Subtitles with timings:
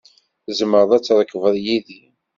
[0.45, 2.01] Tzemreḍ ad trekbeḍ yid-i.